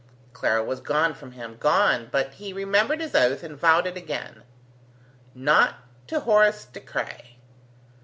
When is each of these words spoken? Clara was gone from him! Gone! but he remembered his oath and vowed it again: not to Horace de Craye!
Clara 0.33 0.63
was 0.63 0.79
gone 0.79 1.13
from 1.13 1.33
him! 1.33 1.57
Gone! 1.59 2.09
but 2.11 2.33
he 2.33 2.53
remembered 2.53 2.99
his 3.01 3.13
oath 3.13 3.43
and 3.43 3.55
vowed 3.55 3.85
it 3.85 3.95
again: 3.95 4.41
not 5.35 5.75
to 6.07 6.21
Horace 6.21 6.65
de 6.65 6.79
Craye! 6.79 7.37